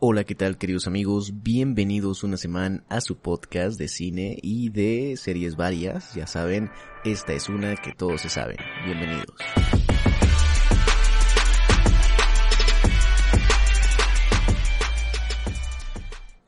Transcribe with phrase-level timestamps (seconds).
[0.00, 1.42] Hola, ¿qué tal queridos amigos?
[1.42, 6.14] Bienvenidos una semana a su podcast de cine y de series varias.
[6.14, 6.70] Ya saben,
[7.04, 8.58] esta es una que todos se saben.
[8.84, 9.34] Bienvenidos.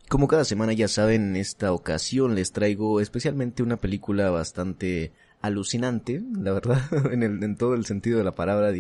[0.09, 5.11] Como cada semana ya saben, en esta ocasión les traigo especialmente una película bastante
[5.43, 6.83] alucinante, la verdad,
[7.13, 8.71] en, el, en todo el sentido de la palabra,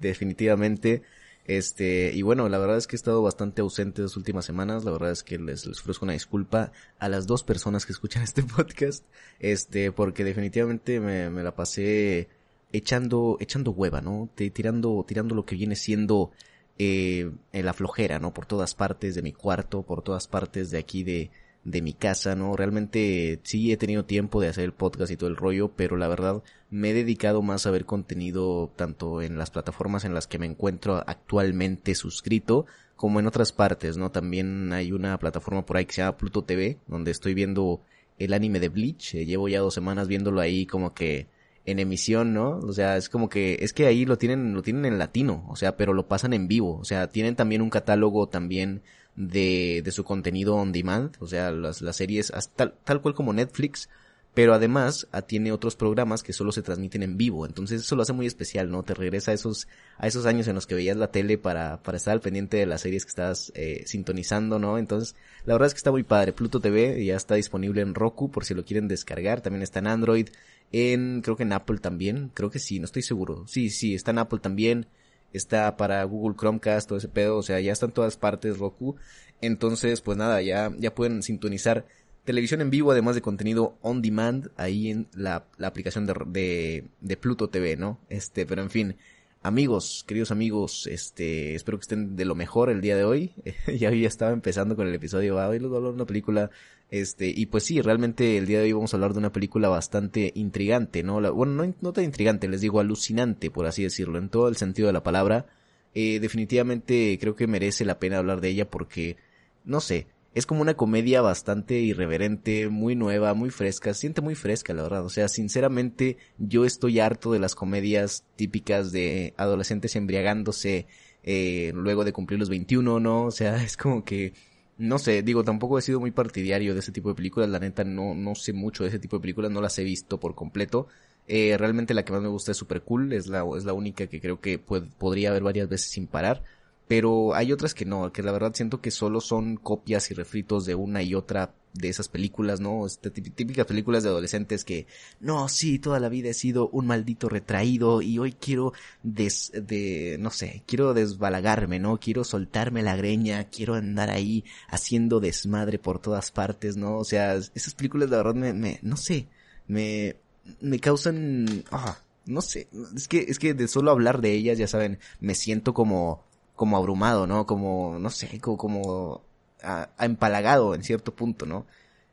[0.00, 1.02] definitivamente.
[1.50, 4.92] Este, y bueno, la verdad es que he estado bastante ausente las últimas semanas, la
[4.92, 9.04] verdad es que les, ofrezco una disculpa a las dos personas que escuchan este podcast,
[9.40, 12.28] este, porque definitivamente me, me la pasé
[12.72, 14.30] echando, echando hueva, ¿no?
[14.36, 16.30] Tirando, tirando lo que viene siendo
[16.78, 18.32] eh, la flojera, ¿no?
[18.32, 21.32] Por todas partes de mi cuarto, por todas partes de aquí de,
[21.64, 22.56] de mi casa, ¿no?
[22.56, 26.08] Realmente sí he tenido tiempo de hacer el podcast y todo el rollo, pero la
[26.08, 30.38] verdad me he dedicado más a ver contenido tanto en las plataformas en las que
[30.38, 34.10] me encuentro actualmente suscrito, como en otras partes, ¿no?
[34.10, 37.80] También hay una plataforma por ahí que se llama Pluto TV, donde estoy viendo
[38.18, 41.26] el anime de Bleach, eh, llevo ya dos semanas viéndolo ahí como que
[41.66, 42.58] en emisión, ¿no?
[42.58, 45.56] O sea, es como que, es que ahí lo tienen, lo tienen en latino, o
[45.56, 48.82] sea, pero lo pasan en vivo, o sea, tienen también un catálogo también
[49.16, 53.32] de, de su contenido on demand, o sea, las, las series, tal, tal cual como
[53.32, 53.88] Netflix,
[54.34, 58.02] pero además ah, tiene otros programas que solo se transmiten en vivo, entonces eso lo
[58.02, 58.82] hace muy especial, ¿no?
[58.84, 59.66] Te regresa a esos,
[59.98, 62.66] a esos años en los que veías la tele para, para estar al pendiente de
[62.66, 64.78] las series que estás eh, sintonizando, ¿no?
[64.78, 66.32] Entonces, la verdad es que está muy padre.
[66.32, 69.88] Pluto TV ya está disponible en Roku por si lo quieren descargar, también está en
[69.88, 70.28] Android,
[70.72, 73.46] en, creo que en Apple también, creo que sí, no estoy seguro.
[73.48, 74.86] Sí, sí, está en Apple también,
[75.32, 78.96] está para Google Chromecast, todo ese pedo, o sea, ya está en todas partes Roku.
[79.40, 81.86] Entonces, pues nada, ya, ya pueden sintonizar
[82.24, 86.84] televisión en vivo, además de contenido on demand, ahí en la, la aplicación de, de,
[87.00, 87.98] de, Pluto TV, ¿no?
[88.08, 88.96] Este, pero en fin,
[89.42, 93.32] amigos, queridos amigos, este, espero que estén de lo mejor el día de hoy.
[93.66, 96.50] ya ya estaba empezando con el episodio, hoy les voy a hablar de una película
[96.90, 99.68] este, y pues sí, realmente el día de hoy vamos a hablar de una película
[99.68, 101.20] bastante intrigante, ¿no?
[101.34, 104.88] bueno, no, no tan intrigante, les digo alucinante, por así decirlo, en todo el sentido
[104.88, 105.46] de la palabra.
[105.94, 109.16] Eh, definitivamente creo que merece la pena hablar de ella porque,
[109.64, 114.72] no sé, es como una comedia bastante irreverente, muy nueva, muy fresca, siente muy fresca,
[114.74, 115.04] la verdad.
[115.04, 120.86] O sea, sinceramente, yo estoy harto de las comedias típicas de adolescentes embriagándose
[121.22, 123.24] eh, luego de cumplir los 21, ¿no?
[123.24, 124.32] O sea, es como que
[124.80, 127.84] no sé, digo, tampoco he sido muy partidario de ese tipo de películas, la neta
[127.84, 130.88] no, no sé mucho de ese tipo de películas, no las he visto por completo.
[131.28, 134.06] Eh, realmente la que más me gusta es Super Cool, es la, es la única
[134.08, 136.42] que creo que podría haber varias veces sin parar
[136.90, 140.66] pero hay otras que no, que la verdad siento que solo son copias y refritos
[140.66, 142.86] de una y otra de esas películas, ¿no?
[142.86, 144.86] Este, típicas películas de adolescentes que,
[145.20, 148.72] no, sí, toda la vida he sido un maldito retraído y hoy quiero
[149.02, 151.98] des, de, no sé, quiero desbalagarme, ¿no?
[151.98, 156.98] Quiero soltarme la greña, quiero andar ahí haciendo desmadre por todas partes, ¿no?
[156.98, 159.28] O sea, esas películas la verdad me, me no sé,
[159.68, 160.16] me,
[160.60, 164.66] me causan, ah, no sé, es que, es que de solo hablar de ellas, ya
[164.66, 166.24] saben, me siento como,
[166.56, 167.46] como abrumado, ¿no?
[167.46, 169.29] Como, no sé, como, como
[169.62, 171.66] a, empalagado en cierto punto, ¿no?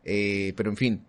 [0.03, 1.05] Eh, pero en fin,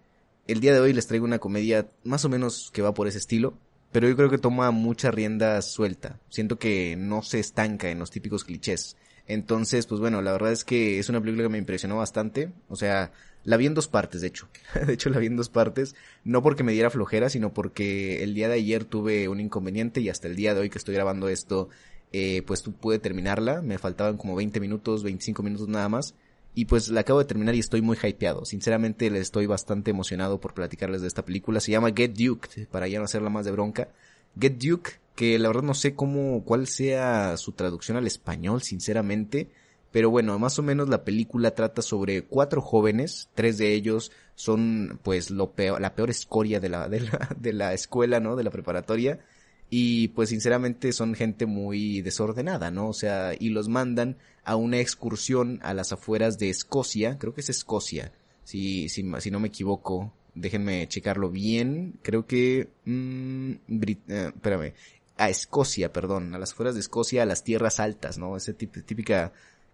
[0.46, 3.18] el día de hoy les traigo una comedia más o menos que va por ese
[3.18, 3.58] estilo,
[3.92, 6.18] pero yo creo que toma mucha rienda suelta.
[6.28, 8.96] Siento que no se estanca en los típicos clichés.
[9.26, 12.50] Entonces, pues bueno, la verdad es que es una película que me impresionó bastante.
[12.68, 13.12] O sea,
[13.44, 14.48] la vi en dos partes, de hecho.
[14.86, 15.94] de hecho, la vi en dos partes.
[16.24, 20.08] No porque me diera flojera, sino porque el día de ayer tuve un inconveniente y
[20.08, 21.68] hasta el día de hoy que estoy grabando esto,
[22.12, 26.14] eh, pues pude terminarla, me faltaban como 20 minutos, 25 minutos nada más,
[26.54, 30.54] y pues la acabo de terminar y estoy muy hypeado, sinceramente estoy bastante emocionado por
[30.54, 33.88] platicarles de esta película, se llama Get Duke, para ya no hacerla más de bronca,
[34.38, 39.50] Get Duke, que la verdad no sé cómo, cuál sea su traducción al español, sinceramente,
[39.90, 45.00] pero bueno, más o menos la película trata sobre cuatro jóvenes, tres de ellos son
[45.02, 48.36] pues lo peor, la peor escoria de la, de la, de la escuela, ¿no?
[48.36, 49.18] De la preparatoria,
[49.70, 52.88] y pues sinceramente son gente muy desordenada, ¿no?
[52.88, 57.42] O sea, y los mandan a una excursión a las afueras de Escocia, creo que
[57.42, 58.12] es Escocia,
[58.44, 63.52] si, si, si no me equivoco, déjenme checarlo bien, creo que, mmm,
[64.08, 64.72] espérame,
[65.18, 68.36] a Escocia, perdón, a las afueras de Escocia, a las tierras altas, ¿no?
[68.36, 69.32] Esa típica,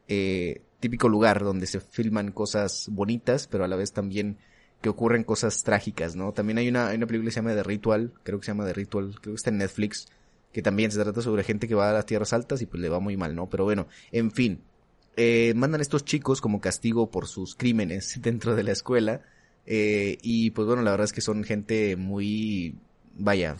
[0.08, 4.38] eh, típico lugar donde se filman cosas bonitas, pero a la vez también
[4.84, 6.32] que ocurren cosas trágicas, ¿no?
[6.32, 8.66] También hay una, hay una película que se llama The Ritual, creo que se llama
[8.66, 10.08] The Ritual, creo que está en Netflix,
[10.52, 12.90] que también se trata sobre gente que va a las tierras altas y pues le
[12.90, 13.48] va muy mal, ¿no?
[13.48, 14.60] Pero bueno, en fin,
[15.16, 19.22] eh, mandan estos chicos como castigo por sus crímenes dentro de la escuela,
[19.64, 22.76] eh, y pues bueno, la verdad es que son gente muy,
[23.16, 23.56] vaya,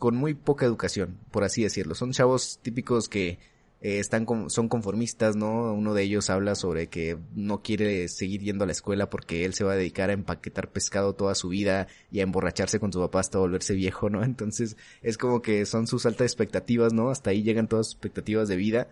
[0.00, 1.94] con muy poca educación, por así decirlo.
[1.94, 3.38] Son chavos típicos que
[3.86, 5.72] eh, están son conformistas, ¿no?
[5.72, 9.54] Uno de ellos habla sobre que no quiere seguir yendo a la escuela porque él
[9.54, 12.98] se va a dedicar a empaquetar pescado toda su vida y a emborracharse con su
[12.98, 14.24] papá hasta volverse viejo, ¿no?
[14.24, 17.10] Entonces es como que son sus altas expectativas, ¿no?
[17.10, 18.88] Hasta ahí llegan todas sus expectativas de vida.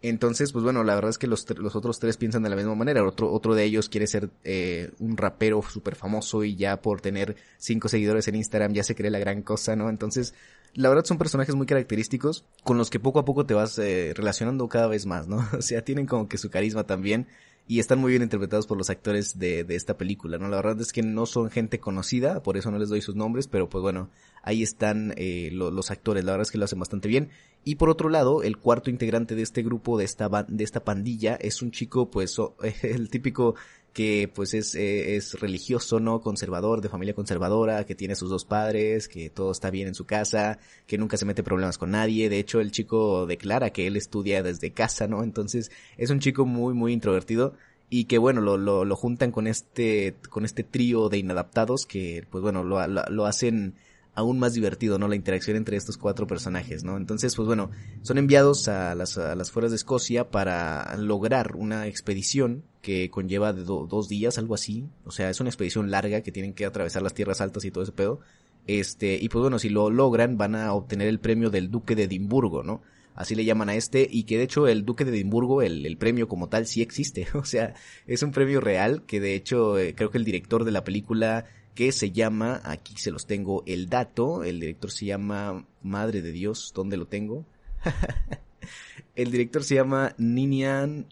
[0.00, 2.76] Entonces, pues bueno, la verdad es que los, los otros tres piensan de la misma
[2.76, 3.04] manera.
[3.04, 7.36] Otro, otro de ellos quiere ser eh, un rapero súper famoso y ya por tener
[7.56, 9.88] cinco seguidores en Instagram ya se cree la gran cosa, ¿no?
[9.90, 10.34] Entonces,
[10.74, 14.12] la verdad son personajes muy característicos con los que poco a poco te vas eh,
[14.14, 15.44] relacionando cada vez más, ¿no?
[15.58, 17.26] O sea, tienen como que su carisma también
[17.66, 20.48] y están muy bien interpretados por los actores de, de esta película, ¿no?
[20.48, 23.48] La verdad es que no son gente conocida, por eso no les doy sus nombres,
[23.48, 24.10] pero pues bueno,
[24.48, 27.28] ahí están eh, los actores, la verdad es que lo hacen bastante bien.
[27.64, 31.34] Y por otro lado, el cuarto integrante de este grupo, de esta, de esta pandilla,
[31.34, 32.38] es un chico, pues,
[32.82, 33.56] el típico
[33.92, 36.20] que pues es, eh, es religioso, ¿no?
[36.20, 40.06] Conservador, de familia conservadora, que tiene sus dos padres, que todo está bien en su
[40.06, 42.30] casa, que nunca se mete problemas con nadie.
[42.30, 45.22] De hecho, el chico declara que él estudia desde casa, ¿no?
[45.22, 47.54] Entonces, es un chico muy, muy introvertido
[47.90, 52.24] y que bueno, lo, lo, lo juntan con este, con este trío de inadaptados que
[52.30, 53.74] pues bueno, lo, lo hacen
[54.14, 55.06] aún más divertido, ¿no?
[55.08, 56.96] La interacción entre estos cuatro personajes, ¿no?
[56.96, 57.70] Entonces, pues bueno,
[58.02, 63.52] son enviados a las, a las fueras de Escocia para lograr una expedición que conlleva
[63.52, 64.86] de dos días, algo así.
[65.04, 67.84] O sea, es una expedición larga que tienen que atravesar las tierras altas y todo
[67.84, 68.20] ese pedo.
[68.66, 72.04] Este, y pues bueno, si lo logran, van a obtener el premio del Duque de
[72.04, 72.82] Edimburgo, ¿no?
[73.14, 75.96] Así le llaman a este, y que de hecho el Duque de Edimburgo, el, el
[75.96, 77.26] premio como tal, sí existe.
[77.34, 77.74] O sea,
[78.06, 81.46] es un premio real que de hecho eh, creo que el director de la película
[81.78, 86.32] que se llama, aquí se los tengo el dato, el director se llama, madre de
[86.32, 87.46] Dios, ¿dónde lo tengo?
[89.14, 91.06] el director se llama Ninian,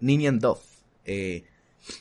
[0.00, 0.58] Ninian Duff.
[1.04, 1.44] Eh,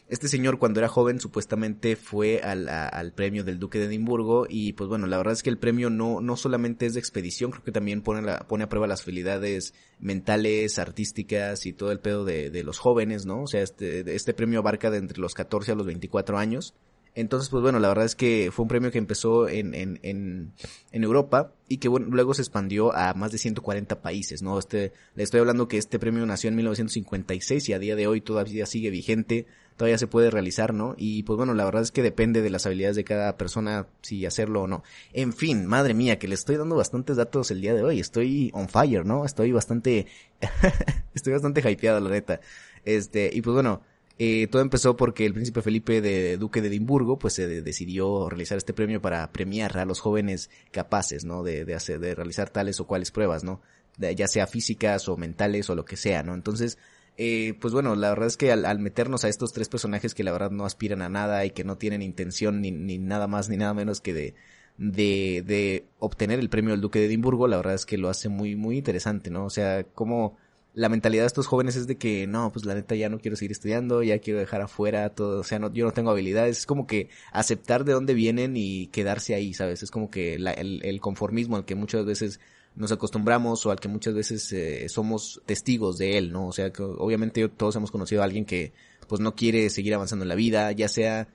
[0.10, 4.74] este señor cuando era joven supuestamente fue al, al, premio del Duque de Edimburgo y
[4.74, 7.64] pues bueno, la verdad es que el premio no, no solamente es de expedición, creo
[7.64, 12.50] que también pone, pone a prueba las habilidades mentales, artísticas y todo el pedo de,
[12.50, 13.44] de los jóvenes, ¿no?
[13.44, 16.74] O sea, este, este premio abarca de entre los 14 a los 24 años
[17.18, 20.54] entonces, pues bueno, la verdad es que fue un premio que empezó en, en, en,
[20.92, 24.60] en Europa y que bueno, luego se expandió a más de 140 países, ¿no?
[24.60, 28.22] Este, le estoy hablando que este premio nació en 1956 y a día de hoy
[28.22, 29.48] todavía sigue vigente,
[29.78, 30.94] todavía se puede realizar, ¿no?
[30.96, 34.24] Y pues bueno, la verdad es que depende de las habilidades de cada persona si
[34.28, 34.84] hacerlo o no.
[35.12, 38.52] En fin, madre mía, que le estoy dando bastantes datos el día de hoy, estoy
[38.54, 39.26] on fire, ¿no?
[39.26, 40.06] Estoy bastante,
[41.16, 42.42] estoy bastante hypeado, la neta.
[42.86, 43.82] Este, y pues bueno,
[44.20, 48.58] eh, todo empezó porque el príncipe Felipe de Duque de Edimburgo pues se decidió realizar
[48.58, 51.44] este premio para premiar a los jóvenes capaces, ¿no?
[51.44, 53.62] De, de, hacer, de realizar tales o cuales pruebas, ¿no?
[53.98, 56.34] ya sea físicas o mentales o lo que sea, ¿no?
[56.36, 56.78] Entonces,
[57.18, 60.32] eh, pues bueno, la verdad es que al, meternos a estos tres personajes que la
[60.32, 63.58] verdad no aspiran a nada y que no tienen intención ni, ni nada más ni
[63.58, 64.36] nada menos que de,
[64.78, 68.30] de, de obtener el premio del Duque de Edimburgo, la verdad es que lo hace
[68.30, 69.46] muy, muy interesante, ¿no?
[69.46, 70.38] O sea, como
[70.78, 73.36] la mentalidad de estos jóvenes es de que no, pues la neta ya no quiero
[73.36, 76.66] seguir estudiando, ya quiero dejar afuera todo, o sea, no, yo no tengo habilidades, es
[76.68, 79.82] como que aceptar de dónde vienen y quedarse ahí, ¿sabes?
[79.82, 80.46] Es como que el,
[80.84, 82.40] el, conformismo al que muchas veces
[82.76, 86.48] nos acostumbramos o al que muchas veces eh, somos testigos de él, ¿no?
[86.48, 88.72] O sea, que obviamente todos hemos conocido a alguien que
[89.08, 91.28] pues no quiere seguir avanzando en la vida, ya sea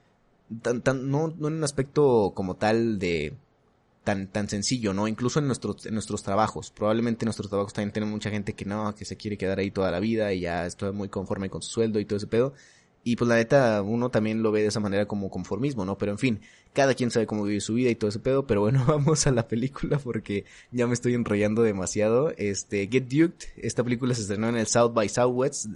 [0.62, 3.34] tan, tan, no, no en un aspecto como tal de
[4.04, 5.08] tan, tan sencillo, ¿no?
[5.08, 6.70] Incluso en nuestros, en nuestros trabajos.
[6.70, 9.70] Probablemente en nuestros trabajos también tenemos mucha gente que no, que se quiere quedar ahí
[9.70, 12.54] toda la vida y ya estoy muy conforme con su sueldo y todo ese pedo.
[13.04, 15.98] Y pues la neta, uno también lo ve de esa manera como conformismo, ¿no?
[15.98, 16.40] Pero en fin,
[16.72, 18.46] cada quien sabe cómo vive su vida y todo ese pedo.
[18.46, 22.32] Pero bueno, vamos a la película porque ya me estoy enrollando demasiado.
[22.36, 25.66] Este, Get Duked, esta película se estrenó en el South by Southwest,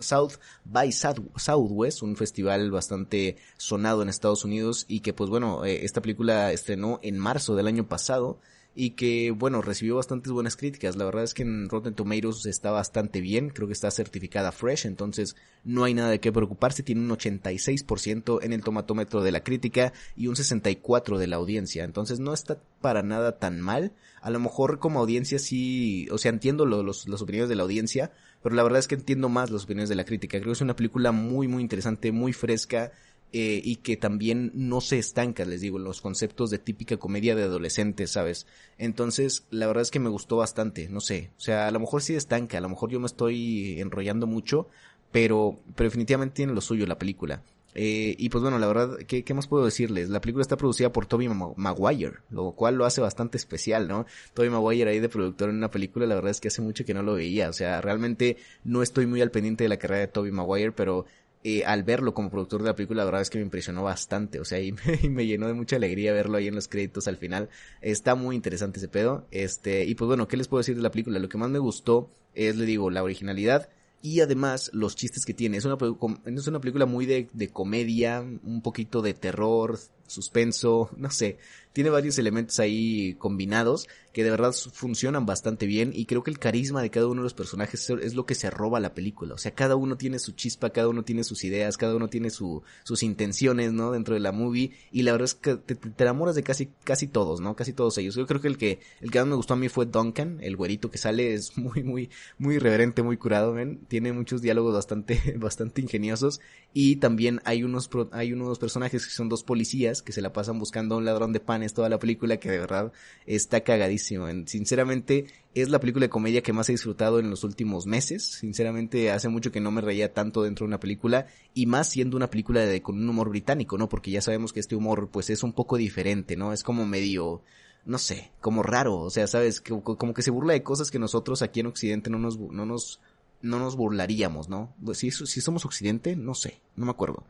[0.00, 5.84] South by Southwest, un festival bastante sonado en Estados Unidos y que pues bueno, eh,
[5.84, 8.40] esta película estrenó en marzo del año pasado
[8.74, 10.96] y que bueno, recibió bastantes buenas críticas.
[10.96, 14.86] La verdad es que en Rotten Tomatoes está bastante bien, creo que está certificada fresh,
[14.86, 19.44] entonces no hay nada de qué preocuparse, tiene un 86% en el tomatómetro de la
[19.44, 23.92] crítica y un 64 de la audiencia, entonces no está para nada tan mal.
[24.20, 28.10] A lo mejor como audiencia sí, o sea, entiendo los, las opiniones de la audiencia,
[28.44, 30.36] pero la verdad es que entiendo más las opiniones de la crítica.
[30.36, 32.92] Creo que es una película muy, muy interesante, muy fresca,
[33.32, 37.44] eh, y que también no se estanca, les digo, los conceptos de típica comedia de
[37.44, 38.46] adolescentes, ¿sabes?
[38.76, 42.02] Entonces, la verdad es que me gustó bastante, no sé, o sea, a lo mejor
[42.02, 44.68] sí estanca, a lo mejor yo me estoy enrollando mucho,
[45.10, 47.42] pero, pero definitivamente tiene lo suyo la película.
[47.74, 50.08] Eh, y pues bueno, la verdad, ¿qué, ¿qué, más puedo decirles?
[50.08, 54.06] La película está producida por Toby Maguire, lo cual lo hace bastante especial, ¿no?
[54.32, 56.94] Toby Maguire ahí de productor en una película, la verdad es que hace mucho que
[56.94, 60.08] no lo veía, o sea, realmente no estoy muy al pendiente de la carrera de
[60.08, 61.04] Toby Maguire, pero
[61.42, 64.38] eh, al verlo como productor de la película, la verdad es que me impresionó bastante,
[64.38, 67.08] o sea, y me, y me, llenó de mucha alegría verlo ahí en los créditos
[67.08, 67.50] al final.
[67.82, 70.90] Está muy interesante ese pedo, este, y pues bueno, ¿qué les puedo decir de la
[70.90, 71.18] película?
[71.18, 73.68] Lo que más me gustó es, le digo, la originalidad,
[74.04, 75.56] y además los chistes que tiene.
[75.56, 75.78] Es una,
[76.26, 81.38] es una película muy de, de comedia, un poquito de terror, suspenso, no sé,
[81.72, 86.38] tiene varios elementos ahí combinados que de verdad funcionan bastante bien y creo que el
[86.38, 89.38] carisma de cada uno de los personajes es lo que se roba la película, o
[89.38, 92.62] sea, cada uno tiene su chispa, cada uno tiene sus ideas, cada uno tiene su,
[92.84, 93.90] sus intenciones, ¿no?
[93.90, 97.08] Dentro de la movie y la verdad es que te, te, enamoras de casi, casi
[97.08, 97.56] todos, ¿no?
[97.56, 98.14] Casi todos ellos.
[98.14, 100.56] Yo creo que el que, el que más me gustó a mí fue Duncan, el
[100.56, 103.80] güerito que sale es muy, muy, muy irreverente, muy curado, ¿ven?
[103.88, 106.40] Tiene muchos diálogos bastante, bastante ingeniosos
[106.72, 110.58] y también hay unos, hay unos personajes que son dos policías que se la pasan
[110.58, 112.92] buscando a un ladrón de panes toda la película que de verdad
[113.26, 114.26] está cagadísimo.
[114.46, 118.24] Sinceramente, es la película de comedia que más he disfrutado en los últimos meses.
[118.24, 122.16] Sinceramente, hace mucho que no me reía tanto dentro de una película y más siendo
[122.16, 123.88] una película de, con un humor británico, ¿no?
[123.88, 126.52] Porque ya sabemos que este humor pues es un poco diferente, ¿no?
[126.52, 127.42] Es como medio
[127.86, 131.42] no sé, como raro, o sea, sabes, como que se burla de cosas que nosotros
[131.42, 133.00] aquí en Occidente no nos, no nos,
[133.42, 134.74] no nos burlaríamos, ¿no?
[134.94, 137.24] Si, si somos Occidente, no sé, no me acuerdo.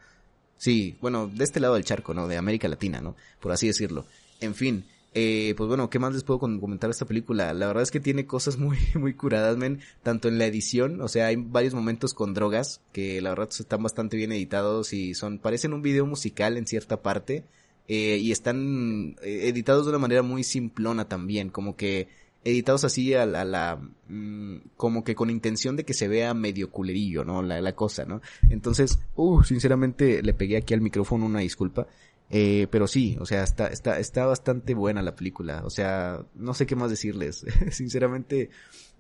[0.57, 2.29] Sí, bueno, de este lado del charco, ¿no?
[2.29, 3.17] De América Latina, ¿no?
[3.41, 4.07] Por así decirlo.
[4.41, 4.85] En fin,
[5.17, 7.53] eh, pues bueno, ¿qué más les puedo comentar de esta película?
[7.55, 11.09] La verdad es que tiene cosas muy, muy curadas, men, tanto en la edición, o
[11.09, 15.39] sea, hay varios momentos con drogas que la verdad están bastante bien editados y son,
[15.39, 17.45] parecen un video musical en cierta parte,
[17.87, 22.09] eh, y están eh, editados de una manera muy simplona también, como que
[22.45, 27.25] editados así a, la, mm, como que con intención de que se vea medio culerillo,
[27.25, 27.43] ¿no?
[27.43, 28.21] La, la cosa, ¿no?
[28.51, 31.87] Entonces, uh, sinceramente le pegué aquí al micrófono una disculpa.
[32.31, 35.63] Eh, pero sí, o sea, está, está, está bastante buena la película.
[35.65, 37.45] O sea, no sé qué más decirles.
[37.71, 38.51] Sinceramente,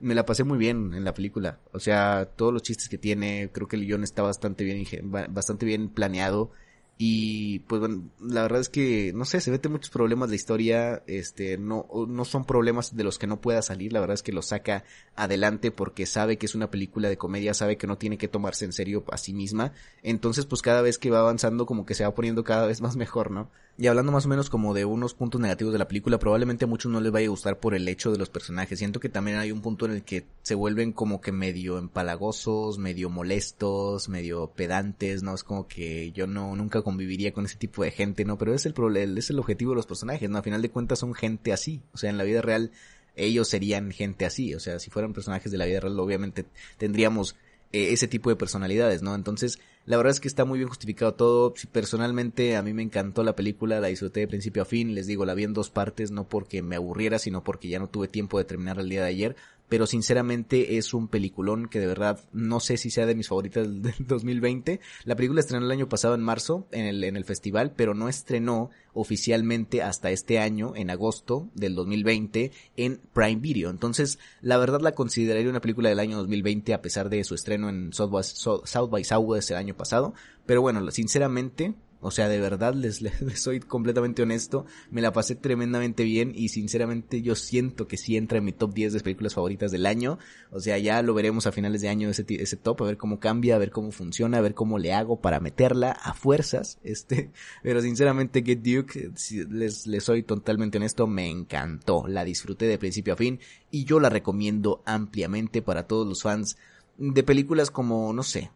[0.01, 1.59] me la pasé muy bien en la película.
[1.73, 4.85] O sea, todos los chistes que tiene, creo que el guion está bastante bien,
[5.31, 6.51] bastante bien planeado.
[6.97, 11.03] Y pues bueno, la verdad es que, no sé, se mete muchos problemas de historia,
[11.09, 14.33] este, no, no son problemas de los que no pueda salir, la verdad es que
[14.33, 14.85] lo saca
[15.17, 18.65] adelante porque sabe que es una película de comedia, sabe que no tiene que tomarse
[18.65, 19.73] en serio a sí misma,
[20.05, 22.95] entonces pues cada vez que va avanzando como que se va poniendo cada vez más
[22.95, 23.51] mejor, ¿no?
[23.77, 26.69] Y hablando más o menos como de unos puntos negativos de la película, probablemente a
[26.69, 28.79] muchos no les vaya a gustar por el hecho de los personajes.
[28.79, 32.79] Siento que también hay un punto en el que se vuelven como que medio empalagosos,
[32.79, 35.35] medio molestos, medio pedantes, ¿no?
[35.35, 38.39] Es como que yo no, nunca conviviría con ese tipo de gente, ¿no?
[38.39, 38.75] Pero es el
[39.19, 40.39] es el objetivo de los personajes, ¿no?
[40.39, 41.83] A final de cuentas son gente así.
[41.93, 42.71] O sea, en la vida real
[43.17, 44.55] ellos serían gente así.
[44.55, 46.45] O sea, si fueran personajes de la vida real, obviamente
[46.79, 47.35] tendríamos
[47.73, 49.17] eh, ese tipo de personalidades, ¿no?
[49.17, 51.55] Entonces, la verdad es que está muy bien justificado todo.
[51.73, 54.95] Personalmente, a mí me encantó la película, la disfruté de principio a fin.
[54.95, 57.89] Les digo, la vi en dos partes, no porque me aburriera, sino porque ya no
[57.89, 59.37] tuve tiempo de terminar el día de ayer
[59.69, 63.67] pero sinceramente es un peliculón que de verdad no sé si sea de mis favoritas
[63.83, 64.81] del 2020.
[65.05, 68.09] La película estrenó el año pasado en marzo en el, en el festival, pero no
[68.09, 73.71] estrenó oficialmente hasta este año, en agosto del 2020, en Prime Video.
[73.71, 77.69] Entonces, la verdad la consideraría una película del año 2020 a pesar de su estreno
[77.69, 80.15] en South by, South by Southwest el año pasado.
[80.47, 85.37] Pero bueno, sinceramente, o sea, de verdad les, les, soy completamente honesto, me la pasé
[85.37, 89.33] tremendamente bien y sinceramente yo siento que sí entra en mi top 10 de películas
[89.33, 90.19] favoritas del año.
[90.51, 93.19] O sea, ya lo veremos a finales de año ese, ese top, a ver cómo
[93.21, 97.31] cambia, a ver cómo funciona, a ver cómo le hago para meterla a fuerzas, este,
[97.63, 99.11] pero sinceramente Get Duke,
[99.49, 103.99] les, les soy totalmente honesto, me encantó, la disfruté de principio a fin y yo
[103.99, 106.59] la recomiendo ampliamente para todos los fans
[106.99, 108.51] de películas como, no sé,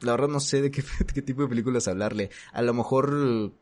[0.00, 0.82] la verdad no sé de qué,
[1.22, 2.30] tipo de películas hablarle.
[2.52, 3.52] A lo mejor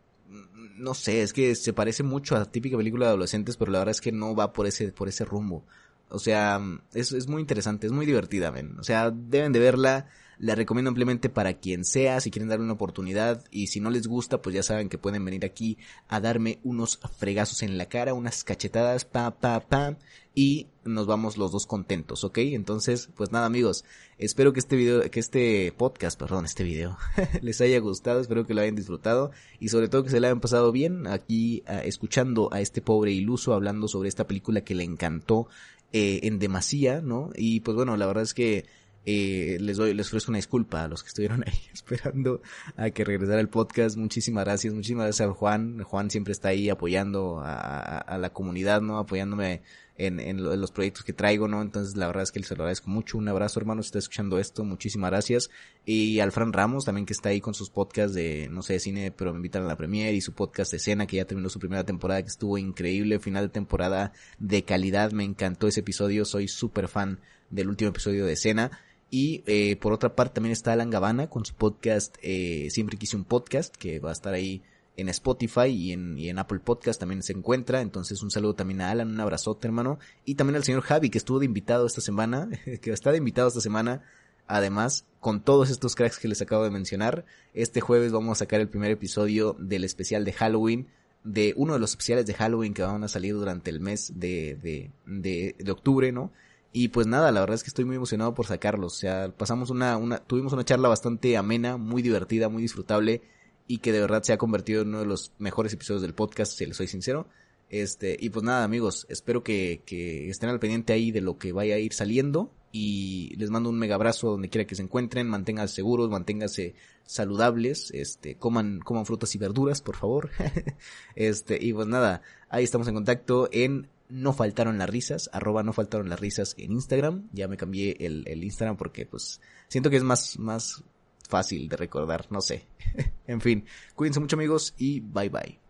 [0.76, 3.92] no sé, es que se parece mucho a típica película de adolescentes, pero la verdad
[3.92, 5.64] es que no va por ese, por ese rumbo.
[6.08, 6.60] O sea,
[6.92, 8.78] es, es muy interesante, es muy divertida, ven.
[8.78, 10.08] O sea, deben de verla.
[10.38, 13.44] La recomiendo ampliamente para quien sea, si quieren darle una oportunidad.
[13.50, 15.78] Y si no les gusta, pues ya saben que pueden venir aquí
[16.08, 19.96] a darme unos fregazos en la cara, unas cachetadas, pa, pa, pa.
[20.34, 22.38] Y nos vamos los dos contentos, ¿ok?
[22.38, 23.86] Entonces, pues nada amigos,
[24.18, 26.98] espero que este video, que este podcast, perdón, este video,
[27.40, 30.40] les haya gustado, espero que lo hayan disfrutado y sobre todo que se le hayan
[30.40, 34.84] pasado bien aquí uh, escuchando a este pobre iluso hablando sobre esta película que le
[34.84, 35.48] encantó
[35.92, 37.30] eh, en demasía, ¿no?
[37.34, 38.66] Y pues bueno, la verdad es que
[39.06, 42.42] eh, les doy, les ofrezco una disculpa a los que estuvieron ahí esperando
[42.76, 43.96] a que regresara el podcast.
[43.96, 45.82] Muchísimas gracias, muchísimas gracias a Juan.
[45.82, 48.98] Juan siempre está ahí apoyando a, a, a la comunidad, ¿no?
[48.98, 49.62] Apoyándome
[49.98, 51.62] en, en, los proyectos que traigo, ¿no?
[51.62, 53.18] Entonces la verdad es que les agradezco mucho.
[53.18, 55.50] Un abrazo hermano, si está escuchando esto, muchísimas gracias.
[55.84, 58.80] Y al Fran Ramos también que está ahí con sus podcasts de, no sé, de
[58.80, 61.48] cine, pero me invitan a la premier y su podcast de escena que ya terminó
[61.48, 66.24] su primera temporada que estuvo increíble, final de temporada de calidad, me encantó ese episodio,
[66.24, 67.20] soy súper fan
[67.50, 68.70] del último episodio de escena.
[69.10, 73.16] Y eh, por otra parte también está Alan Gavana con su podcast, eh, siempre quise
[73.16, 74.62] un podcast, que va a estar ahí
[74.96, 77.80] en Spotify y en, Apple Podcast también se encuentra.
[77.80, 79.98] Entonces un saludo también a Alan, un abrazote hermano.
[80.24, 82.48] Y también al señor Javi que estuvo de invitado esta semana,
[82.80, 84.02] que está de invitado esta semana.
[84.48, 88.60] Además, con todos estos cracks que les acabo de mencionar, este jueves vamos a sacar
[88.60, 90.86] el primer episodio del especial de Halloween,
[91.24, 94.56] de uno de los especiales de Halloween que van a salir durante el mes de,
[95.04, 96.30] de, de octubre, ¿no?
[96.78, 98.96] Y pues nada, la verdad es que estoy muy emocionado por sacarlos.
[98.96, 103.22] O sea, pasamos una, una, tuvimos una charla bastante amena, muy divertida, muy disfrutable
[103.66, 106.52] y que de verdad se ha convertido en uno de los mejores episodios del podcast,
[106.52, 107.28] si les soy sincero.
[107.70, 111.52] Este, y pues nada, amigos, espero que, que estén al pendiente ahí de lo que
[111.52, 112.52] vaya a ir saliendo.
[112.72, 116.74] Y les mando un mega abrazo donde quiera que se encuentren, manténganse seguros, manténganse
[117.06, 120.28] saludables, este, coman, coman frutas y verduras, por favor.
[121.14, 125.72] este, y pues nada, ahí estamos en contacto en no faltaron las risas, arroba no
[125.72, 127.28] faltaron las risas en Instagram.
[127.32, 130.82] Ya me cambié el, el Instagram porque pues siento que es más, más
[131.28, 132.66] fácil de recordar, no sé.
[133.26, 135.65] en fin, cuídense mucho amigos y bye bye.